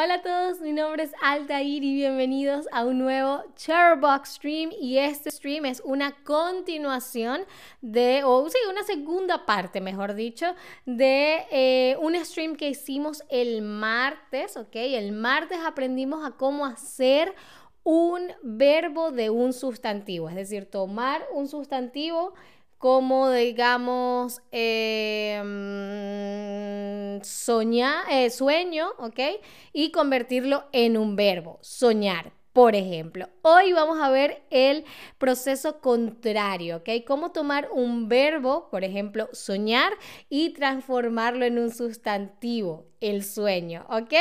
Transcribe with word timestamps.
Hola 0.00 0.14
a 0.14 0.22
todos, 0.22 0.60
mi 0.60 0.72
nombre 0.72 1.02
es 1.02 1.10
Altair 1.20 1.82
y 1.82 1.92
bienvenidos 1.92 2.68
a 2.70 2.84
un 2.84 2.98
nuevo 2.98 3.42
Charbox 3.56 4.34
Stream 4.34 4.70
y 4.80 4.98
este 4.98 5.28
stream 5.28 5.64
es 5.64 5.82
una 5.84 6.12
continuación 6.22 7.40
de, 7.80 8.22
o 8.22 8.48
sí, 8.48 8.58
una 8.70 8.84
segunda 8.84 9.44
parte, 9.44 9.80
mejor 9.80 10.14
dicho, 10.14 10.54
de 10.86 11.44
eh, 11.50 11.96
un 12.00 12.14
stream 12.24 12.54
que 12.54 12.68
hicimos 12.68 13.24
el 13.28 13.60
martes, 13.60 14.56
¿ok? 14.56 14.76
El 14.76 15.10
martes 15.10 15.58
aprendimos 15.66 16.24
a 16.24 16.30
cómo 16.30 16.64
hacer 16.64 17.34
un 17.82 18.30
verbo 18.42 19.10
de 19.10 19.30
un 19.30 19.52
sustantivo, 19.52 20.28
es 20.28 20.36
decir, 20.36 20.70
tomar 20.70 21.26
un 21.32 21.48
sustantivo 21.48 22.34
como 22.78 23.30
digamos 23.30 24.40
em, 24.52 25.48
soñar, 27.22 28.04
eh, 28.10 28.30
sueño, 28.30 28.88
¿ok? 28.98 29.20
Y 29.72 29.90
convertirlo 29.92 30.64
en 30.72 30.96
un 30.96 31.16
verbo, 31.16 31.58
soñar. 31.62 32.32
Por 32.58 32.74
ejemplo, 32.74 33.28
hoy 33.42 33.72
vamos 33.72 34.00
a 34.02 34.10
ver 34.10 34.42
el 34.50 34.84
proceso 35.18 35.80
contrario, 35.80 36.78
¿ok? 36.78 37.04
Cómo 37.06 37.30
tomar 37.30 37.68
un 37.70 38.08
verbo, 38.08 38.68
por 38.68 38.82
ejemplo, 38.82 39.28
soñar, 39.32 39.92
y 40.28 40.54
transformarlo 40.54 41.44
en 41.44 41.60
un 41.60 41.72
sustantivo, 41.72 42.88
el 43.00 43.22
sueño, 43.22 43.86
¿ok? 43.88 44.12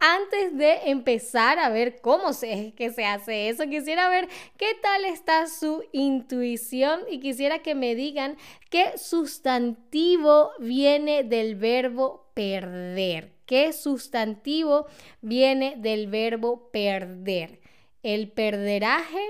antes 0.00 0.58
de 0.58 0.90
empezar 0.90 1.58
a 1.58 1.70
ver 1.70 2.02
cómo 2.02 2.34
se, 2.34 2.74
que 2.76 2.90
se 2.90 3.06
hace 3.06 3.48
eso, 3.48 3.64
quisiera 3.70 4.10
ver 4.10 4.28
qué 4.58 4.74
tal 4.82 5.06
está 5.06 5.46
su 5.46 5.82
intuición 5.92 7.00
y 7.10 7.20
quisiera 7.20 7.60
que 7.60 7.74
me 7.74 7.94
digan 7.94 8.36
qué 8.68 8.98
sustantivo 8.98 10.50
viene 10.58 11.24
del 11.24 11.54
verbo 11.54 12.23
perder. 12.34 13.32
¿Qué 13.46 13.72
sustantivo 13.72 14.86
viene 15.22 15.76
del 15.78 16.08
verbo 16.08 16.70
perder? 16.70 17.60
¿El 18.02 18.30
perderaje, 18.30 19.22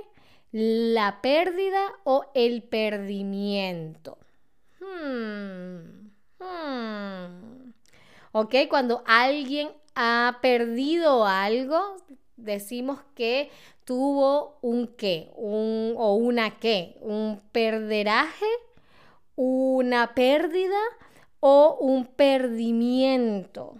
la 0.51 1.21
pérdida 1.21 1.93
o 2.05 2.25
el 2.35 2.63
perdimiento? 2.63 4.19
Hmm, 4.81 6.11
hmm. 6.41 7.73
¿Ok? 8.33 8.55
Cuando 8.69 9.05
alguien 9.07 9.71
ha 9.95 10.39
perdido 10.43 11.27
algo, 11.27 11.97
decimos 12.37 13.01
que 13.15 13.51
tuvo 13.85 14.59
un 14.63 14.89
qué, 14.89 15.31
un, 15.37 15.95
o 15.97 16.15
una 16.15 16.59
qué, 16.59 16.97
un 17.01 17.41
perderaje, 17.53 18.47
una 19.37 20.15
pérdida 20.15 20.79
o 21.47 21.77
un 21.79 22.07
perdimiento. 22.07 23.75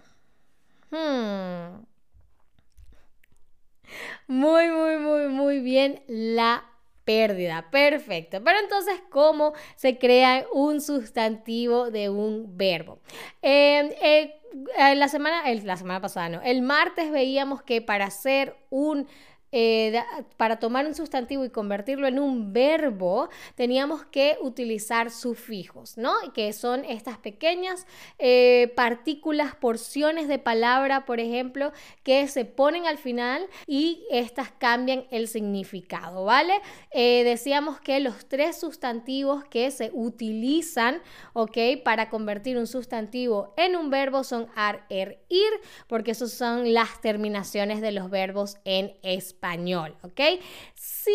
Hmm. 0.91 1.83
Muy, 4.27 4.69
muy, 4.69 4.97
muy, 4.97 5.27
muy 5.29 5.59
bien 5.61 6.03
la 6.05 6.63
pérdida. 7.05 7.67
Perfecto. 7.71 8.43
Pero 8.43 8.59
entonces, 8.59 9.01
¿cómo 9.09 9.53
se 9.77 9.97
crea 9.97 10.45
un 10.53 10.79
sustantivo 10.79 11.89
de 11.89 12.09
un 12.09 12.55
verbo? 12.55 12.99
Em, 13.41 13.89
eh, 13.99 14.39
la, 14.95 15.07
semana, 15.07 15.51
la 15.51 15.77
semana 15.77 16.01
pasada, 16.01 16.29
no. 16.29 16.41
El 16.43 16.61
martes 16.61 17.09
veíamos 17.09 17.63
que 17.63 17.81
para 17.81 18.05
hacer 18.05 18.55
un 18.69 19.07
eh, 19.57 20.03
para 20.35 20.59
tomar 20.59 20.85
un 20.85 20.93
sustantivo 20.93 21.45
y 21.45 21.49
convertirlo 21.49 22.07
en 22.07 22.19
un 22.19 22.51
verbo, 22.51 23.29
teníamos 23.55 24.03
que 24.03 24.37
utilizar 24.41 25.09
sufijos, 25.09 25.97
¿no? 25.97 26.11
Que 26.33 26.51
son 26.51 26.83
estas 26.83 27.19
pequeñas 27.19 27.87
eh, 28.19 28.73
partículas, 28.75 29.55
porciones 29.55 30.27
de 30.27 30.39
palabra, 30.39 31.05
por 31.05 31.21
ejemplo, 31.21 31.71
que 32.03 32.27
se 32.27 32.43
ponen 32.43 32.85
al 32.85 32.97
final 32.97 33.47
y 33.65 34.05
estas 34.11 34.51
cambian 34.51 35.05
el 35.09 35.29
significado, 35.29 36.25
¿vale? 36.25 36.55
Eh, 36.91 37.23
decíamos 37.23 37.79
que 37.79 38.01
los 38.01 38.27
tres 38.27 38.59
sustantivos 38.59 39.45
que 39.45 39.71
se 39.71 39.89
utilizan, 39.93 41.01
¿ok? 41.31 41.57
Para 41.81 42.09
convertir 42.09 42.57
un 42.57 42.67
sustantivo 42.67 43.53
en 43.55 43.77
un 43.77 43.89
verbo 43.89 44.25
son 44.25 44.47
ar, 44.53 44.85
er, 44.89 45.23
ir, 45.29 45.61
porque 45.87 46.11
esos 46.11 46.33
son 46.33 46.73
las 46.73 46.99
terminaciones 46.99 47.79
de 47.79 47.93
los 47.93 48.09
verbos 48.09 48.57
en 48.65 48.97
español 49.01 49.44
español, 49.45 49.95
¿ok? 50.01 50.21
Sin 50.73 51.13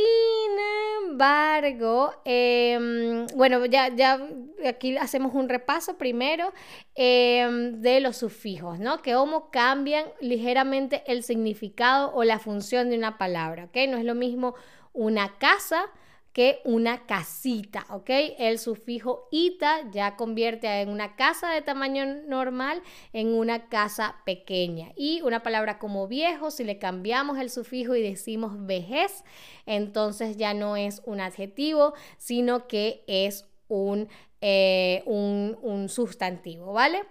embargo, 1.05 2.13
em, 2.25 3.27
bueno, 3.35 3.67
ya, 3.67 3.89
ya 3.89 4.21
aquí 4.67 4.97
hacemos 4.97 5.35
un 5.35 5.49
repaso 5.49 5.99
primero 5.99 6.53
em, 6.95 7.81
de 7.81 8.01
los 8.01 8.17
sufijos, 8.17 8.79
¿no? 8.79 9.03
Que 9.03 9.15
cómo 9.15 9.51
cambian 9.51 10.07
ligeramente 10.21 11.03
el 11.07 11.23
significado 11.23 12.13
o 12.15 12.25
la 12.25 12.39
función 12.39 12.91
de 12.91 12.97
una 12.97 13.19
palabra, 13.19 13.65
¿ok? 13.65 13.77
No 13.89 13.97
es 13.97 14.05
lo 14.05 14.15
mismo 14.15 14.55
una 14.93 15.39
casa 15.39 15.87
que 16.33 16.61
una 16.65 17.07
casita, 17.07 17.87
¿ok? 17.91 18.11
El 18.39 18.59
sufijo 18.59 19.29
ita 19.31 19.91
ya 19.91 20.17
convierte 20.17 20.69
en 20.81 20.89
una 20.89 21.17
casa 21.17 21.51
de 21.51 21.63
tamaño 21.63 22.07
normal 22.27 22.83
en 23.13 23.35
una 23.35 23.69
casa 23.69 24.17
pequeña. 24.25 24.93
Y 24.97 25.23
una 25.23 25.43
palabra 25.43 25.79
como 25.79 26.07
viejo, 26.07 26.51
si 26.51 26.65
le 26.65 26.79
cambiamos 26.79 27.39
el 27.39 27.51
sufijo 27.51 27.95
y 27.97 28.03
decimos 28.03 28.67
vejez, 28.67 29.25
entonces 29.67 30.37
ya 30.37 30.55
no 30.55 30.77
es 30.77 31.03
un 31.05 31.21
adjetivo, 31.21 31.95
sino 32.17 32.69
que 32.69 33.03
es 33.07 33.49
un, 33.69 34.09
eh, 34.41 35.03
un, 35.07 35.59
un 35.63 35.89
sustantivo, 35.89 36.73
¿vale? 36.73 37.03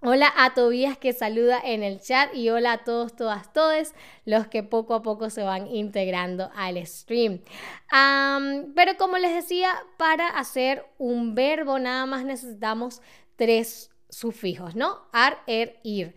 Hola 0.00 0.32
a 0.36 0.54
Tobías 0.54 0.96
que 0.96 1.12
saluda 1.12 1.60
en 1.62 1.82
el 1.82 2.00
chat 2.00 2.32
y 2.32 2.50
hola 2.50 2.72
a 2.72 2.84
todos, 2.84 3.16
todas, 3.16 3.52
todes 3.52 3.94
los 4.24 4.46
que 4.46 4.62
poco 4.62 4.94
a 4.94 5.02
poco 5.02 5.28
se 5.28 5.42
van 5.42 5.66
integrando 5.66 6.52
al 6.54 6.86
stream. 6.86 7.40
pero 8.76 8.96
como 8.96 9.18
les 9.18 9.34
decía, 9.34 9.74
para 9.96 10.28
hacer 10.28 10.86
un 10.98 11.34
verbo 11.34 11.80
nada 11.80 12.06
más 12.06 12.24
necesitamos 12.24 13.02
tres 13.34 13.90
sufijos, 14.08 14.76
¿no? 14.76 15.08
Ar, 15.12 15.42
er, 15.48 15.80
ir. 15.82 16.14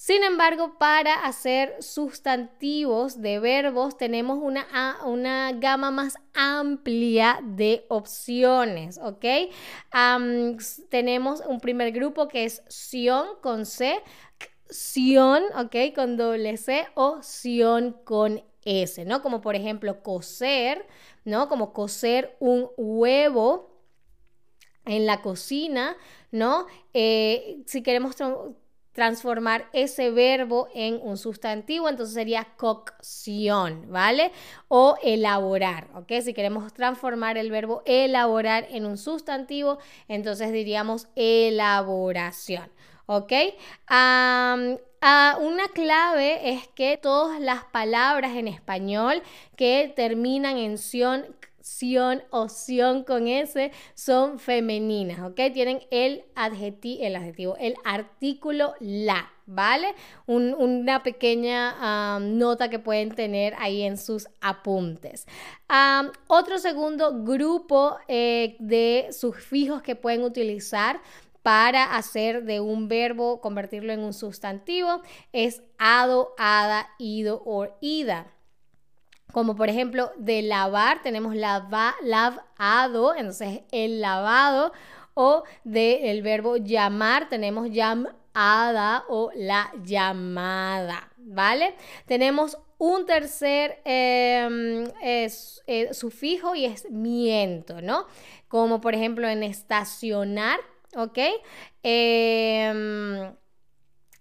Sin 0.00 0.24
embargo, 0.24 0.78
para 0.78 1.12
hacer 1.26 1.76
sustantivos 1.82 3.20
de 3.20 3.38
verbos 3.38 3.98
tenemos 3.98 4.38
una, 4.40 4.66
una 5.04 5.52
gama 5.52 5.90
más 5.90 6.16
amplia 6.32 7.40
de 7.42 7.84
opciones, 7.90 8.96
¿ok? 8.96 9.52
tenemos 10.88 11.42
un 11.46 11.60
primer 11.60 11.92
grupo 11.92 12.28
que 12.28 12.44
es 12.44 12.62
sion 12.66 13.26
con 13.42 13.66
C, 13.66 14.00
sion, 14.70 15.42
¿ok? 15.54 15.94
Con 15.94 16.16
doble 16.16 16.56
C 16.56 16.86
o 16.94 17.22
sion 17.22 17.92
con 18.02 18.42
S, 18.64 19.04
¿no? 19.04 19.20
Como 19.20 19.42
por 19.42 19.54
ejemplo 19.54 20.02
coser, 20.02 20.86
¿no? 21.26 21.46
Como 21.50 21.74
coser 21.74 22.38
un 22.40 22.70
huevo 22.78 23.70
en 24.86 25.04
la 25.04 25.20
cocina, 25.20 25.94
¿no? 26.30 26.66
Eh, 26.94 27.62
si 27.66 27.82
queremos 27.82 28.16
transformar 28.92 29.66
ese 29.72 30.10
verbo 30.10 30.68
en 30.74 31.00
un 31.02 31.16
sustantivo, 31.16 31.88
entonces 31.88 32.14
sería 32.14 32.48
cocción, 32.56 33.86
¿vale? 33.90 34.32
O 34.68 34.96
elaborar, 35.02 35.88
¿ok? 35.94 36.12
Si 36.22 36.34
queremos 36.34 36.72
transformar 36.72 37.38
el 37.38 37.50
verbo 37.50 37.82
elaborar 37.86 38.66
en 38.70 38.86
un 38.86 38.98
sustantivo, 38.98 39.78
entonces 40.08 40.52
diríamos 40.52 41.08
elaboración, 41.14 42.70
¿ok? 43.06 43.32
una 45.40 45.68
clave 45.72 46.50
es 46.50 46.68
que 46.68 46.98
todas 46.98 47.40
las 47.40 47.64
palabras 47.64 48.36
en 48.36 48.48
español 48.48 49.22
que 49.56 49.92
terminan 49.96 50.58
en 50.58 50.76
sion, 50.76 51.24
sion 51.70 52.22
o 52.30 52.48
con 53.06 53.28
S 53.28 53.70
son 53.94 54.38
femeninas, 54.38 55.20
¿ok? 55.20 55.40
Tienen 55.52 55.80
el 55.90 56.24
adjetivo, 56.34 57.02
el 57.02 57.16
adjetivo, 57.16 57.56
el 57.58 57.74
artículo 57.84 58.74
la, 58.80 59.32
¿vale? 59.46 59.94
una 60.26 61.02
pequeña 61.02 62.18
nota 62.20 62.68
que 62.70 62.78
pueden 62.78 63.10
tener 63.10 63.54
ahí 63.58 63.82
en 63.82 63.96
sus 63.96 64.28
apuntes. 64.40 65.26
otro 66.26 66.58
segundo 66.58 67.22
grupo 67.22 67.96
eh, 68.08 68.56
de 68.58 69.08
sufijos 69.12 69.82
que 69.82 69.96
pueden 69.96 70.22
utilizar 70.22 71.00
para 71.42 71.96
hacer 71.96 72.44
de 72.44 72.60
un 72.60 72.88
verbo, 72.88 73.40
convertirlo 73.40 73.92
en 73.92 74.00
un 74.00 74.12
sustantivo, 74.12 75.00
es 75.32 75.62
ado, 75.78 76.34
ada, 76.36 76.90
ido 76.98 77.42
o 77.46 77.68
ida. 77.80 78.32
Como 79.32 79.54
por 79.56 79.68
ejemplo, 79.68 80.12
de 80.16 80.42
lavar 80.42 81.02
tenemos 81.02 81.34
lava, 81.34 81.94
lavado, 82.02 83.14
entonces 83.14 83.60
el 83.72 84.00
lavado. 84.00 84.72
O 85.14 85.42
del 85.64 86.22
verbo 86.22 86.56
llamar 86.56 87.28
tenemos 87.28 87.68
llamada 87.70 89.04
o 89.08 89.30
la 89.34 89.70
llamada, 89.84 91.12
¿vale? 91.18 91.74
Tenemos 92.06 92.56
un 92.78 93.04
tercer 93.04 93.80
em, 93.84 94.84
eh, 95.02 95.28
sufijo 95.92 96.54
y 96.54 96.64
es 96.64 96.90
miento, 96.90 97.82
¿no? 97.82 98.06
Como 98.48 98.80
por 98.80 98.94
ejemplo 98.94 99.28
en 99.28 99.42
estacionar, 99.42 100.60
¿ok? 100.96 101.18
Eh, 101.82 103.32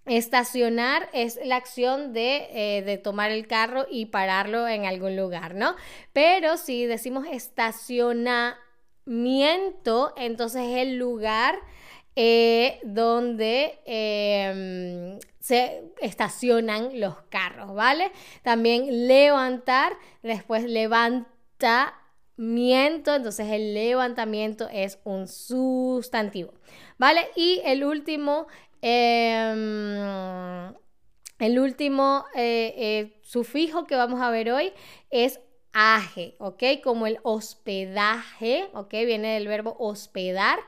Estacionar 0.09 1.09
es 1.13 1.39
la 1.43 1.55
acción 1.55 2.11
de, 2.13 2.83
de, 2.85 2.97
tomar 2.97 3.31
el 3.31 3.47
carro 3.47 3.85
y 3.89 4.07
pararlo 4.07 4.67
en 4.67 4.85
algún 4.85 5.15
lugar, 5.15 5.55
¿no? 5.55 5.75
Pero 6.13 6.57
si 6.57 6.85
decimos 6.85 7.25
estacionamiento, 7.31 10.13
entonces 10.17 10.63
es 10.63 10.77
el 10.77 10.97
lugar 10.97 11.59
eh, 12.21 12.81
donde 12.83 13.79
em, 13.85 15.17
se 15.39 15.83
estacionan 16.01 16.99
los 16.99 17.15
carros, 17.29 17.73
¿vale? 17.73 18.11
También 18.43 19.07
levantar, 19.07 19.93
después 20.21 20.65
levantamiento, 20.65 23.15
entonces 23.15 23.47
el 23.49 23.73
levantamiento 23.73 24.67
es 24.69 24.99
un 25.05 25.29
sustantivo, 25.29 26.51
¿vale? 26.97 27.21
Y 27.37 27.61
el 27.63 27.85
último, 27.85 28.47
em, 28.81 30.73
el 31.39 31.59
último 31.59 32.25
eh, 32.35 32.73
eh, 32.77 33.19
sufijo 33.23 33.87
que 33.87 33.95
vamos 33.95 34.21
a 34.21 34.29
ver 34.29 34.51
hoy 34.51 34.73
es 35.09 35.39
aje, 35.73 36.35
¿ok? 36.39 36.63
Como 36.83 37.07
el 37.07 37.19
hospedaje, 37.23 38.69
¿ok? 38.73 38.91
Viene 38.91 39.33
del 39.35 39.47
verbo 39.47 39.75
hospedar 39.79 40.59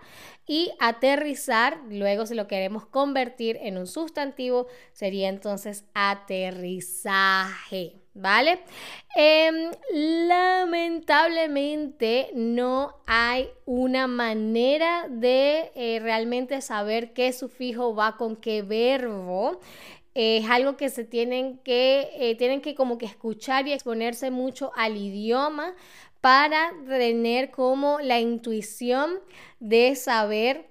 y 0.47 0.71
aterrizar, 0.79 1.81
luego 1.89 2.25
si 2.25 2.35
lo 2.35 2.47
queremos 2.47 2.85
convertir 2.85 3.57
en 3.61 3.77
un 3.77 3.87
sustantivo, 3.87 4.67
sería 4.93 5.27
entonces 5.29 5.85
aterrizaje. 5.93 8.00
¿Vale? 8.13 8.59
Em, 9.15 9.71
lamentablemente 10.27 12.29
no 12.33 12.93
hay 13.05 13.47
una 13.65 14.05
manera 14.07 15.07
de 15.09 15.71
eh, 15.75 15.99
realmente 16.01 16.59
saber 16.59 17.13
qué 17.13 17.31
sufijo 17.31 17.95
va 17.95 18.17
con 18.17 18.35
qué 18.35 18.63
verbo 18.63 19.61
es 20.13 20.49
algo 20.49 20.75
que 20.75 20.89
se 20.89 21.05
tienen 21.05 21.57
que, 21.59 22.09
eh, 22.15 22.35
tienen 22.35 22.61
que 22.61 22.75
como 22.75 22.97
que 22.97 23.05
escuchar 23.05 23.67
y 23.67 23.73
exponerse 23.73 24.31
mucho 24.31 24.71
al 24.75 24.97
idioma 24.97 25.73
para 26.19 26.71
tener 26.87 27.49
como 27.49 27.99
la 27.99 28.19
intuición 28.19 29.19
de 29.59 29.95
saber 29.95 30.69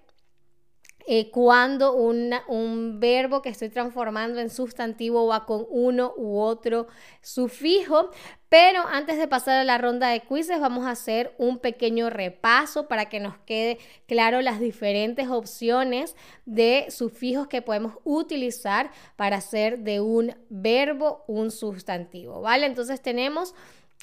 eh, 1.12 1.28
cuando 1.28 1.92
un 1.94 3.00
verbo 3.00 3.42
que 3.42 3.48
estoy 3.48 3.68
transformando 3.68 4.38
en 4.38 4.48
sustantivo 4.48 5.26
va 5.26 5.44
con 5.44 5.66
uno 5.68 6.14
u 6.16 6.38
otro 6.38 6.86
sufijo. 7.20 8.10
Pero 8.48 8.86
antes 8.86 9.18
de 9.18 9.26
pasar 9.26 9.58
a 9.58 9.64
la 9.64 9.76
ronda 9.76 10.06
de 10.10 10.20
quizzes, 10.20 10.60
vamos 10.60 10.86
a 10.86 10.92
hacer 10.92 11.34
un 11.36 11.58
pequeño 11.58 12.10
repaso 12.10 12.86
para 12.86 13.08
que 13.08 13.18
nos 13.18 13.36
quede 13.38 13.78
claro 14.06 14.40
las 14.40 14.60
diferentes 14.60 15.26
opciones 15.26 16.14
de 16.46 16.86
sufijos 16.90 17.48
que 17.48 17.60
podemos 17.60 17.94
utilizar 18.04 18.92
para 19.16 19.38
hacer 19.38 19.80
de 19.80 20.00
un 20.00 20.36
verbo 20.48 21.24
un 21.26 21.50
sustantivo. 21.50 22.40
¿Vale? 22.40 22.66
Entonces 22.66 23.02
tenemos 23.02 23.52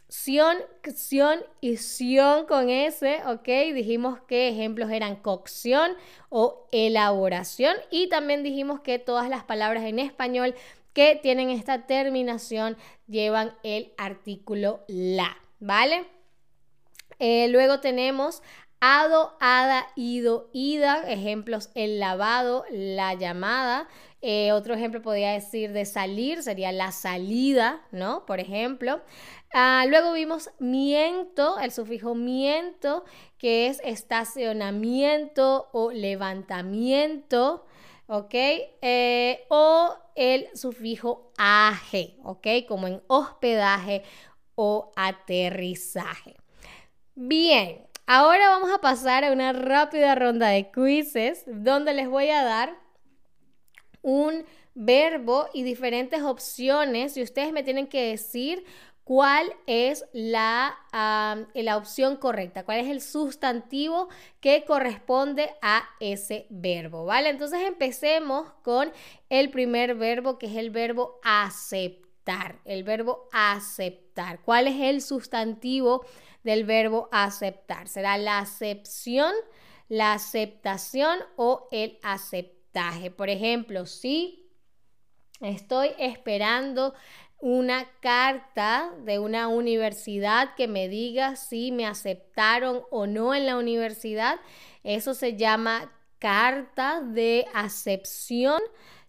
Sion, 0.09 0.57
cción 0.81 1.39
y 1.59 1.77
sion 1.77 2.45
con 2.45 2.69
S, 2.69 3.21
¿ok? 3.25 3.47
Dijimos 3.73 4.19
que 4.21 4.47
ejemplos 4.47 4.89
eran 4.89 5.17
cocción 5.17 5.91
o 6.29 6.67
elaboración 6.71 7.75
y 7.91 8.07
también 8.07 8.41
dijimos 8.41 8.79
que 8.79 8.99
todas 8.99 9.29
las 9.29 9.43
palabras 9.43 9.83
en 9.83 9.99
español 9.99 10.55
que 10.93 11.19
tienen 11.21 11.49
esta 11.49 11.85
terminación 11.85 12.77
llevan 13.07 13.53
el 13.63 13.93
artículo 13.97 14.83
la, 14.87 15.37
¿vale? 15.59 16.05
Eh, 17.19 17.47
luego 17.49 17.81
tenemos 17.81 18.41
ado, 18.79 19.35
ada, 19.39 19.87
ido, 19.95 20.49
ida, 20.53 21.03
ejemplos 21.07 21.69
el 21.75 21.99
lavado, 21.99 22.63
la 22.69 23.13
llamada. 23.13 23.87
Eh, 24.29 24.51
otro 24.51 24.73
ejemplo 24.73 25.01
podría 25.01 25.31
decir 25.31 25.71
de 25.71 25.85
salir, 25.85 26.43
sería 26.43 26.73
la 26.73 26.91
salida, 26.91 27.87
¿no? 27.93 28.25
Por 28.25 28.41
ejemplo. 28.41 28.99
Ah, 29.53 29.85
luego 29.87 30.11
vimos 30.11 30.49
miento, 30.59 31.57
el 31.59 31.71
sufijo 31.71 32.13
miento, 32.13 33.05
que 33.37 33.67
es 33.67 33.79
estacionamiento 33.85 35.69
o 35.71 35.93
levantamiento, 35.93 37.65
¿ok? 38.07 38.33
Eh, 38.81 39.45
o 39.47 39.95
el 40.15 40.49
sufijo 40.57 41.31
aje, 41.37 42.17
¿ok? 42.25 42.47
Como 42.67 42.87
en 42.87 43.01
hospedaje 43.07 44.03
o 44.55 44.91
aterrizaje. 44.97 46.35
Bien, 47.15 47.87
ahora 48.05 48.49
vamos 48.49 48.71
a 48.71 48.81
pasar 48.81 49.23
a 49.23 49.31
una 49.31 49.53
rápida 49.53 50.15
ronda 50.15 50.49
de 50.49 50.69
quizzes 50.69 51.45
donde 51.47 51.93
les 51.93 52.09
voy 52.09 52.27
a 52.27 52.43
dar 52.43 52.86
un 54.01 54.45
verbo 54.75 55.47
y 55.53 55.63
diferentes 55.63 56.21
opciones 56.21 57.17
y 57.17 57.23
ustedes 57.23 57.51
me 57.51 57.63
tienen 57.63 57.87
que 57.87 58.11
decir 58.11 58.63
cuál 59.07 59.55
es 59.67 60.03
la, 60.11 60.77
la, 60.91 61.77
opción 61.77 62.17
correcta, 62.17 62.65
cuál 62.65 62.79
es 62.79 62.87
el 62.89 62.99
sustantivo 62.99 64.09
que 64.41 64.65
corresponde 64.65 65.49
a 65.61 65.87
ese 66.01 66.45
verbo, 66.49 67.05
¿vale? 67.05 67.29
Entonces 67.29 67.61
empecemos 67.65 68.51
con 68.63 68.91
el 69.29 69.49
primer 69.49 69.95
verbo 69.95 70.37
que 70.37 70.47
es 70.47 70.57
el 70.57 70.71
verbo 70.71 71.21
aceptar, 71.23 72.59
el 72.65 72.83
verbo 72.83 73.29
aceptar. 73.31 74.41
¿Cuál 74.41 74.67
es 74.67 74.75
el 74.81 75.01
sustantivo 75.01 76.05
del 76.43 76.65
verbo 76.65 77.07
aceptar? 77.13 77.87
¿Será 77.87 78.17
la 78.17 78.39
acepción, 78.39 79.33
la 79.87 80.11
aceptación 80.11 81.17
o 81.37 81.69
el 81.71 81.97
Por 83.15 83.29
ejemplo, 83.29 83.85
si 83.85 84.51
estoy 85.41 85.91
esperando 85.97 86.93
una 87.39 87.87
carta 88.01 88.91
de 89.03 89.19
una 89.19 89.47
universidad 89.47 90.55
que 90.55 90.67
me 90.67 90.87
diga 90.89 91.35
si 91.35 91.71
me 91.71 91.85
aceptaron 91.85 92.81
o 92.89 93.05
no 93.05 93.35
en 93.35 93.45
la 93.45 93.57
universidad. 93.57 94.39
Eso 94.83 95.13
se 95.13 95.35
llama 95.35 95.91
carta 96.19 97.01
de 97.01 97.45
acepción, 97.53 98.61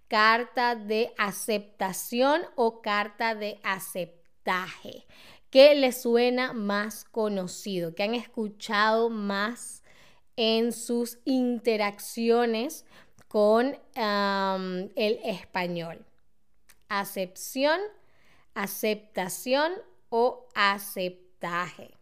carta 0.09 0.75
de 0.75 1.15
aceptación 1.17 2.43
o 2.55 2.83
carta 2.83 3.35
de 3.35 3.61
aceptaje. 3.63 5.07
¿Qué 5.51 5.75
les 5.75 6.03
suena 6.03 6.53
más 6.53 7.05
conocido? 7.05 7.95
¿Qué 7.95 8.03
han 8.03 8.15
escuchado 8.15 9.09
más 9.09 9.83
en 10.37 10.73
sus 10.73 11.19
interacciones 11.25 12.85
con 13.29 13.79
el 13.95 15.21
español? 15.25 16.05
Acepción 16.89 17.81
aceptación 18.59 19.73
o 20.09 20.49
aceptaje. 20.55 21.95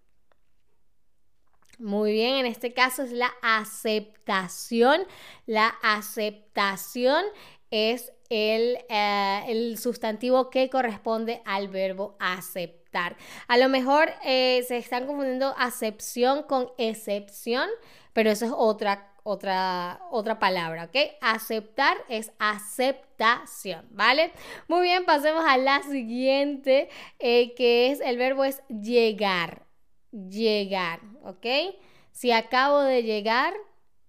Muy 1.78 2.12
bien, 2.12 2.36
en 2.36 2.46
este 2.46 2.72
caso 2.72 3.02
es 3.02 3.12
la 3.12 3.30
aceptación. 3.42 5.02
La 5.44 5.68
aceptación 5.82 7.22
es 7.70 8.10
el, 8.30 8.78
eh, 8.88 9.44
el 9.48 9.76
sustantivo 9.76 10.48
que 10.48 10.70
corresponde 10.70 11.42
al 11.44 11.68
verbo 11.68 12.16
aceptar. 12.18 13.18
A 13.48 13.58
lo 13.58 13.68
mejor 13.68 14.08
eh, 14.24 14.64
se 14.66 14.78
están 14.78 15.06
confundiendo 15.06 15.54
acepción 15.58 16.44
con 16.44 16.70
excepción, 16.78 17.68
pero 18.14 18.30
eso 18.30 18.46
es 18.46 18.52
otra 18.56 19.12
otra, 19.28 20.00
otra 20.12 20.38
palabra, 20.38 20.84
¿ok? 20.84 20.96
Aceptar 21.20 21.96
es 22.08 22.30
aceptación, 22.38 23.84
¿vale? 23.90 24.30
Muy 24.68 24.82
bien, 24.82 25.04
pasemos 25.04 25.44
a 25.44 25.58
la 25.58 25.82
siguiente, 25.82 26.88
eh, 27.18 27.52
que 27.54 27.90
es 27.90 28.00
el 28.00 28.18
verbo 28.18 28.44
es 28.44 28.62
llegar, 28.68 29.66
llegar, 30.12 31.00
¿ok? 31.24 31.74
Si 32.12 32.30
acabo 32.30 32.78
de 32.78 33.02
llegar, 33.02 33.52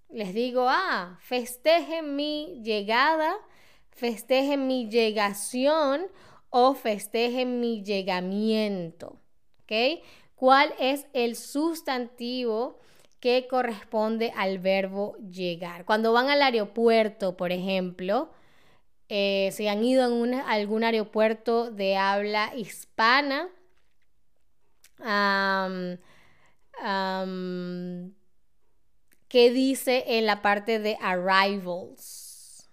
les 0.09 0.35
digo, 0.35 0.67
ah, 0.69 1.17
festejen 1.19 2.15
mi 2.15 2.61
llegada, 2.63 3.37
festejen 3.89 4.67
mi 4.67 4.87
llegación 4.87 6.05
o 6.51 6.75
festejen 6.75 7.59
mi 7.59 7.83
llegamiento, 7.83 9.19
¿ok? 9.63 10.03
¿Cuál 10.35 10.75
es 10.77 11.07
el 11.13 11.35
sustantivo? 11.35 12.77
Que 13.19 13.47
corresponde 13.47 14.31
al 14.35 14.59
verbo 14.59 15.17
llegar. 15.17 15.85
Cuando 15.85 16.13
van 16.13 16.29
al 16.29 16.41
aeropuerto, 16.41 17.35
por 17.35 17.51
ejemplo, 17.51 18.31
eh, 19.09 19.49
si 19.53 19.67
han 19.67 19.83
ido 19.83 20.03
a 20.03 20.51
algún 20.51 20.83
aeropuerto 20.83 21.71
de 21.71 21.97
habla 21.97 22.53
hispana, 22.55 23.49
¿qué 29.27 29.51
dice 29.51 30.03
en 30.07 30.25
la 30.25 30.41
parte 30.41 30.79
de 30.79 30.97
arrivals? 31.01 32.69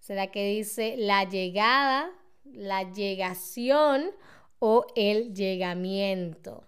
¿Será 0.00 0.28
que 0.28 0.46
dice 0.48 0.94
la 0.98 1.24
llegada, 1.24 2.10
la 2.44 2.92
llegación 2.92 4.10
o 4.58 4.86
el 4.94 5.34
llegamiento? 5.34 6.64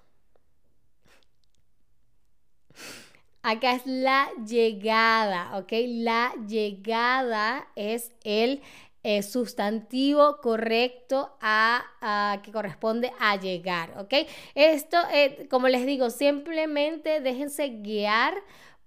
Acá 3.51 3.77
es 3.77 3.87
la 3.87 4.29
llegada, 4.47 5.57
¿ok? 5.57 5.73
La 5.87 6.35
llegada 6.47 7.67
es 7.77 8.13
el 8.23 8.61
eh, 9.03 9.23
sustantivo 9.23 10.43
correcto 10.43 11.35
a, 11.41 12.43
que 12.43 12.53
corresponde 12.53 13.11
a 13.19 13.37
llegar, 13.41 13.95
¿ok? 13.97 14.29
Esto, 14.55 14.99
eh, 15.11 15.47
como 15.49 15.69
les 15.69 15.87
digo, 15.87 16.11
simplemente 16.11 17.21
déjense 17.23 17.69
guiar 17.81 18.35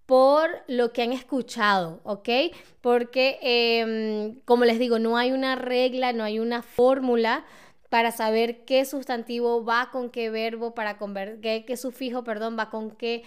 por 0.05 0.51
lo 0.67 0.93
que 0.93 1.01
han 1.01 1.11
escuchado, 1.11 1.99
¿ok? 2.03 2.29
Porque, 2.81 3.39
em, 3.41 4.41
como 4.45 4.65
les 4.65 4.77
digo, 4.77 4.99
no 4.99 5.17
hay 5.17 5.31
una 5.31 5.55
regla, 5.55 6.13
no 6.13 6.23
hay 6.23 6.37
una 6.37 6.61
fórmula 6.61 7.45
para 7.91 8.13
saber 8.13 8.63
qué 8.63 8.85
sustantivo 8.85 9.65
va 9.65 9.89
con 9.91 10.11
qué 10.11 10.29
verbo, 10.29 10.73
para 10.73 10.97
qué, 11.41 11.65
qué, 11.67 11.75
sufijo, 11.75 12.23
perdón, 12.23 12.55
va 12.57 12.69
con 12.69 12.91
qué, 12.91 13.21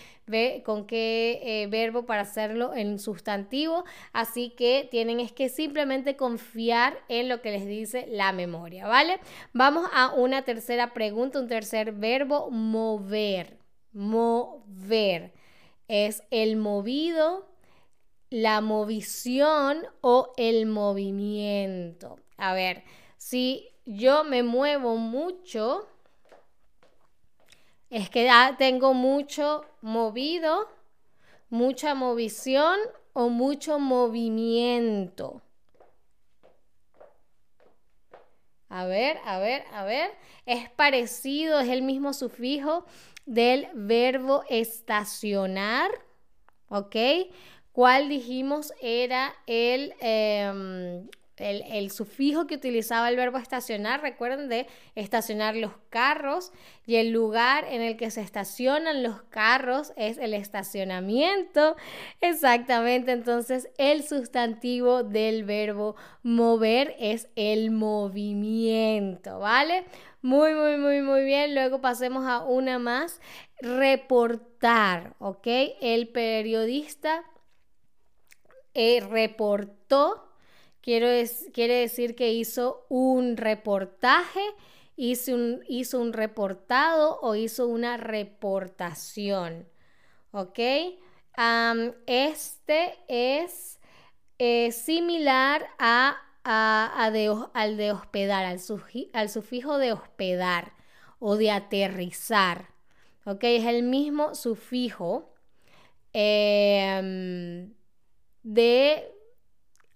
con 0.65 0.87
qué 0.87 1.41
eh, 1.45 1.67
verbo 1.67 2.07
para 2.07 2.23
hacerlo 2.23 2.73
en 2.73 2.99
sustantivo. 2.99 3.85
Así 4.15 4.55
que 4.57 4.89
tienen 4.91 5.21
es 5.21 5.33
que 5.33 5.51
simplemente 5.51 6.17
confiar 6.17 6.99
en 7.11 7.29
lo 7.29 7.43
que 7.43 7.51
les 7.51 7.67
dice 7.67 8.07
la 8.09 8.33
memoria, 8.33 8.87
¿vale? 8.87 9.21
Vamos 9.53 9.87
a 9.93 10.15
una 10.15 10.47
tercera 10.47 10.95
pregunta, 10.95 11.41
un 11.41 11.49
tercer 11.49 11.93
verbo, 11.93 12.51
mover. 12.51 13.59
Mover. 13.93 15.35
Es 15.89 16.23
el 16.31 16.57
movido, 16.57 17.47
la 18.31 18.63
movición 18.63 19.83
o 20.01 20.33
el 20.39 20.65
movimiento. 20.65 22.17
A 22.39 22.55
ver, 22.55 22.83
si 23.25 23.71
yo 23.87 24.23
me 24.23 24.43
muevo 24.43 24.97
mucho, 24.97 25.89
es 27.89 28.11
que 28.11 28.31
tengo 28.59 28.93
mucho 28.93 29.65
movido, 29.81 30.69
mucha 31.49 31.95
movición 31.95 32.79
o 33.15 33.31
mucho 33.31 33.79
movimiento. 33.79 35.41
A 38.69 38.85
ver, 38.85 39.19
a 39.25 39.39
ver, 39.39 39.65
a 39.73 39.85
ver. 39.85 40.11
Es 40.45 40.69
parecido, 40.69 41.61
es 41.61 41.71
el 41.71 41.81
mismo 41.81 42.13
sufijo 42.13 42.85
del 43.25 43.69
verbo 43.73 44.45
estacionar. 44.51 45.91
¿Ok? 46.69 46.97
¿Cuál 47.73 48.11
dijimos 48.11 48.75
era 48.83 49.35
el, 49.47 49.95
em, 50.01 51.09
el, 51.37 51.91
sufijo 51.91 52.47
que 52.47 52.55
utilizaba 52.55 53.09
el 53.09 53.17
verbo 53.17 53.39
estacionar, 53.39 54.03
recuerden 54.03 54.49
de 54.49 54.67
estacionar 54.95 55.57
los 55.57 55.73
carros 55.91 56.53
y 56.87 56.97
el 56.97 57.11
lugar 57.11 57.65
en 57.69 57.83
el 57.83 57.97
que 57.97 58.11
se 58.11 58.21
estacionan 58.21 59.03
los 59.03 59.23
carros 59.23 59.93
es 59.97 60.19
el 60.19 60.35
estacionamiento. 60.35 61.77
Exactamente, 62.21 63.13
entonces 63.13 63.69
el 63.79 64.05
sustantivo 64.05 65.03
del 65.03 65.45
verbo 65.45 65.97
mover 66.23 66.95
es 66.99 67.29
el 67.35 67.71
movimiento, 67.71 69.41
¿vale? 69.41 69.85
Muy, 70.23 70.55
muy, 70.55 70.79
muy, 70.79 71.03
muy 71.03 71.25
bien. 71.25 71.55
Luego 71.55 71.83
pasemos 71.83 72.25
a 72.27 72.45
una 72.45 72.79
más, 72.79 73.21
reportar, 73.61 75.15
¿ok? 75.19 75.47
El 75.81 76.09
periodista 76.09 77.25
eh, 78.73 79.01
reportó 79.09 80.24
quiere 80.85 81.81
decir 81.81 82.15
que 82.15 82.33
hizo 82.33 82.85
un 82.91 83.39
reportaje, 83.39 84.43
hizo 84.97 85.35
un, 85.35 85.65
hizo 85.67 85.99
un 85.99 86.13
reportado 86.13 87.19
o 87.23 87.35
hizo 87.35 87.67
una 87.67 87.97
reportación. 87.97 89.67
¿Ok? 90.33 90.59
este 92.07 92.95
es 93.09 93.81
eh, 94.39 94.71
similar 94.71 95.67
a, 95.79 96.17
al 96.45 97.77
de 97.77 97.91
hospedar, 97.91 98.45
al, 98.45 98.61
al, 99.13 99.29
sufijo 99.29 99.79
de 99.79 99.93
hospedar 99.93 100.75
o 101.19 101.37
de 101.37 101.51
aterrizar. 101.51 102.69
¿Ok? 103.25 103.43
Es 103.45 103.65
el 103.65 103.85
mismo 103.85 104.35
sufijo 104.35 105.35
em, 106.13 107.75
de 108.43 109.14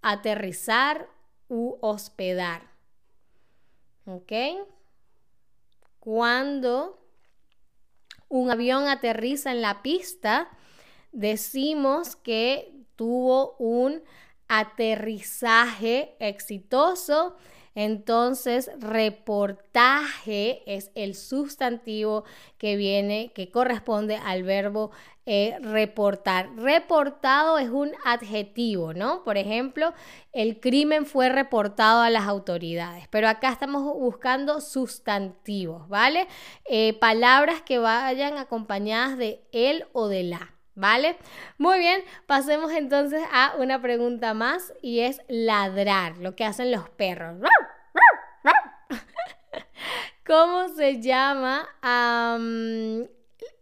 aterrizar 0.03 1.09
u 1.49 1.79
hospedar. 1.81 2.63
¿Ok? 4.07 4.33
Cuando 5.99 6.99
un 8.29 8.51
avión 8.51 8.89
aterriza 8.89 9.53
en 9.53 9.63
la 9.63 9.83
pista, 9.83 10.49
decimos 11.13 12.17
que 12.17 12.73
tuvo 12.97 13.57
un 13.59 14.03
aterrizaje 14.49 16.17
exitoso 16.21 17.37
entonces, 17.79 18.73
reportaje 18.81 20.65
es 20.67 20.91
el 20.97 21.15
sustantivo 21.15 22.25
que 22.59 22.75
viene, 22.75 23.31
que 23.33 23.53
corresponde 23.53 24.17
al 24.17 24.43
verbo 24.43 24.91
eh, 25.27 25.57
reportar. 25.61 26.51
Reportado 26.57 27.57
es 27.57 27.69
un 27.69 27.93
adjetivo, 28.05 28.95
¿no? 28.95 29.23
Por 29.23 29.37
ejemplo, 29.37 29.95
el 30.33 30.59
crimen 30.59 31.07
fue 31.07 31.29
reportado 31.29 32.01
a 32.01 32.11
las 32.11 32.27
autoridades, 32.27 33.07
pero 33.11 33.29
acá 33.29 33.53
estamos 33.53 33.85
buscando 33.85 34.61
sustantivos, 34.61 35.89
¿vale? 35.89 36.27
Eh, 36.65 36.95
palabras 36.95 37.63
que 37.63 37.79
vayan 37.79 38.39
acompañadas 38.39 39.17
de 39.17 39.47
él 39.53 39.85
o 39.93 40.09
de 40.09 40.25
la. 40.25 40.58
¿Vale? 40.79 41.19
Muy 41.59 41.81
bien, 41.81 42.05
pasemos 42.27 42.71
entonces 42.71 43.21
a 43.33 43.55
una 43.59 43.83
pregunta 43.83 44.33
más 44.33 44.73
y 44.81 45.01
es 45.01 45.21
ladrar, 45.27 46.19
lo 46.19 46.37
que 46.37 46.45
hacen 46.45 46.71
los 46.71 46.89
perros. 46.91 47.41
¿Cómo 50.25 50.69
se 50.69 51.03
llama 51.03 51.69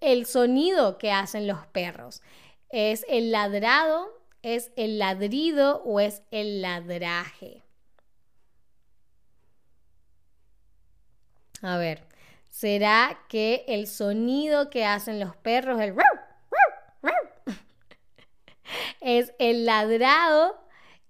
el 0.03 0.27
sonido 0.27 0.99
que 0.99 1.11
hacen 1.11 1.47
los 1.47 1.67
perros? 1.69 2.21
¿Es 2.69 3.07
el 3.09 3.33
ladrado, 3.33 4.13
es 4.43 4.71
el 4.77 4.99
ladrido 4.99 5.83
o 5.85 6.01
es 6.01 6.23
el 6.31 6.61
ladraje? 6.61 7.63
A 11.63 11.79
ver, 11.79 12.03
¿será 12.51 13.21
que 13.31 13.65
el 13.69 13.87
sonido 13.87 14.69
que 14.69 14.85
hacen 14.85 15.19
los 15.19 15.35
perros, 15.37 15.81
el 15.81 15.95
es 19.01 19.33
el 19.39 19.65
ladrado, 19.65 20.57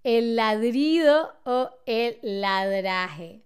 el 0.03 0.35
ladrido 0.35 1.33
o 1.45 1.69
el 1.85 2.17
ladraje. 2.21 3.41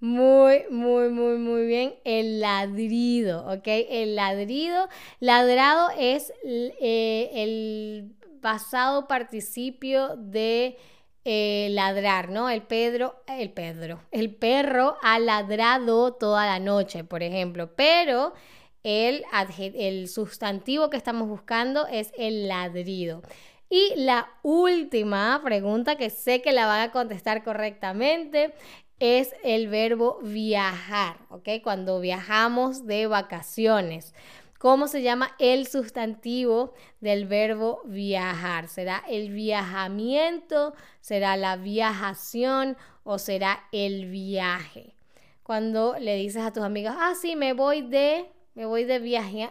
Muy, 0.00 0.62
muy, 0.70 1.08
muy, 1.08 1.38
muy 1.38 1.66
bien. 1.66 1.94
El 2.04 2.40
ladrido, 2.40 3.44
¿ok? 3.52 3.66
El 3.66 4.14
ladrido. 4.14 4.88
Ladrado 5.18 5.88
es 5.98 6.32
eh, 6.44 7.30
el 7.34 8.14
pasado 8.40 9.08
participio 9.08 10.16
de 10.16 10.76
eh, 11.24 11.68
ladrar, 11.72 12.30
¿no? 12.30 12.48
El 12.48 12.62
Pedro, 12.62 13.16
el 13.26 13.50
Pedro, 13.50 14.00
el 14.12 14.34
perro 14.34 14.96
ha 15.02 15.18
ladrado 15.18 16.14
toda 16.14 16.46
la 16.46 16.60
noche, 16.60 17.04
por 17.04 17.22
ejemplo, 17.22 17.74
pero 17.74 18.32
el, 18.82 19.24
el 19.58 20.08
sustantivo 20.08 20.90
que 20.90 20.96
estamos 20.96 21.28
buscando 21.28 21.86
es 21.86 22.12
el 22.16 22.48
ladrido. 22.48 23.22
Y 23.70 23.92
la 23.96 24.28
última 24.42 25.40
pregunta 25.44 25.96
que 25.96 26.10
sé 26.10 26.40
que 26.40 26.52
la 26.52 26.66
van 26.66 26.88
a 26.88 26.92
contestar 26.92 27.44
correctamente 27.44 28.54
es 28.98 29.34
el 29.44 29.68
verbo 29.68 30.18
viajar, 30.22 31.18
¿ok? 31.28 31.48
Cuando 31.62 32.00
viajamos 32.00 32.86
de 32.86 33.06
vacaciones. 33.06 34.14
¿Cómo 34.58 34.88
se 34.88 35.02
llama 35.02 35.36
el 35.38 35.68
sustantivo 35.68 36.72
del 37.00 37.26
verbo 37.26 37.80
viajar? 37.84 38.68
¿Será 38.68 39.04
el 39.08 39.30
viajamiento? 39.30 40.74
¿Será 41.00 41.36
la 41.36 41.56
viajación? 41.56 42.76
¿O 43.04 43.18
será 43.18 43.68
el 43.70 44.10
viaje? 44.10 44.96
Cuando 45.44 45.96
le 46.00 46.16
dices 46.16 46.42
a 46.42 46.52
tus 46.52 46.64
amigos, 46.64 46.92
ah, 46.98 47.14
sí, 47.20 47.36
me 47.36 47.52
voy 47.52 47.82
de 47.82 48.28
me 48.58 48.66
voy 48.66 48.82
de 48.82 48.98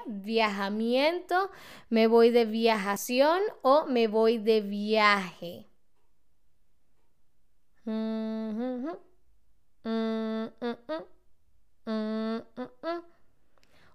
viajamiento, 0.05 1.49
me 1.89 2.07
voy 2.07 2.29
de 2.29 2.43
viajación 2.43 3.39
o 3.61 3.85
me 3.85 4.09
voy 4.09 4.37
de 4.37 4.59
viaje. 4.59 5.65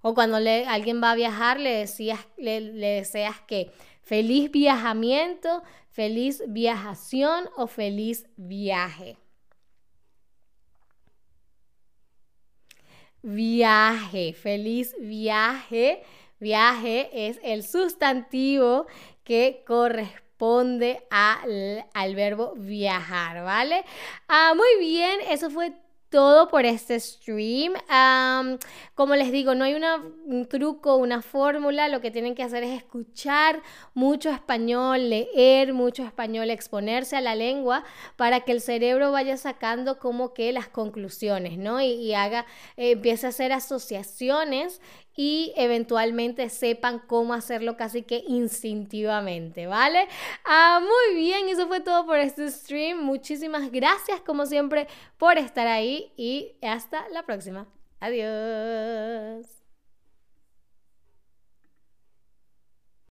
O 0.00 0.14
cuando 0.14 0.38
alguien 0.38 1.02
va 1.02 1.11
a 1.11 1.14
viajar, 1.14 1.61
le, 1.61 1.76
decías, 1.76 2.26
le 2.38 2.73
deseas 2.73 3.38
que 3.42 3.71
feliz 4.00 4.50
viajamiento, 4.50 5.62
feliz 5.90 6.42
viajación 6.49 7.50
o 7.59 7.66
feliz 7.66 8.31
viaje. 8.38 9.19
Viaje, 13.22 14.32
feliz 14.32 14.94
viaje, 15.00 16.02
Viaje 16.42 17.28
es 17.28 17.38
el 17.44 17.62
sustantivo 17.62 18.88
que 19.22 19.62
corresponde 19.64 21.06
al, 21.08 22.14
verbo 22.16 22.54
viajar, 22.56 23.44
¿vale? 23.44 23.84
Ah, 24.26 24.52
muy 24.56 24.84
bien, 24.84 25.20
eso 25.30 25.50
fue 25.50 25.72
todo 26.12 26.49
por 26.49 26.66
este 26.66 27.00
stream. 27.00 27.73
como 28.95 29.16
les 29.16 29.33
digo, 29.33 29.54
no 29.54 29.64
hay 29.64 29.75
un 29.75 30.47
truco, 30.47 30.97
una 30.97 31.23
fórmula. 31.23 31.88
Lo 31.88 32.02
que 32.02 32.11
tienen 32.11 32.35
que 32.35 32.42
hacer 32.42 32.62
es 32.62 32.76
escuchar 32.76 33.62
mucho 33.95 34.28
español, 34.28 35.09
leer 35.09 35.73
mucho 35.73 36.04
español, 36.04 36.50
exponerse 36.50 37.16
a 37.16 37.23
la 37.23 37.35
lengua 37.35 37.83
para 38.16 38.40
que 38.40 38.52
el 38.52 38.61
cerebro 38.61 39.11
vaya 39.11 39.38
sacando 39.38 39.99
como 39.99 40.35
que 40.35 40.52
las 40.52 40.69
conclusiones, 40.69 41.57
¿no? 41.57 41.81
Y, 41.81 42.12
haga, 42.12 42.45
eh, 42.76 42.92
empiece 42.92 43.25
a 43.25 43.31
hacer 43.31 43.50
asociaciones 43.50 44.83
y 45.16 45.52
eventualmente 45.57 46.49
sepan 46.49 46.99
cómo 47.00 47.35
hacerlo 47.35 47.76
casi 47.76 48.02
que 48.02 48.23
instintivamente, 48.26 49.66
¿vale? 49.66 50.09
Ah, 50.45 50.81
muy 50.81 51.16
bien, 51.16 51.49
eso 51.49 51.69
fue 51.69 51.81
todo 51.81 52.07
por 52.07 52.19
este 52.19 52.50
stream. 52.50 52.99
Muchísimas 53.02 53.71
gracias 53.71 54.21
como 54.21 54.47
siempre 54.47 54.87
por 55.19 55.38
estar 55.38 55.66
ahí 55.66 56.12
y 56.16 56.57
hasta 56.62 57.09
la 57.11 57.25
próxima. 57.25 57.66
Adiós. 58.00 59.62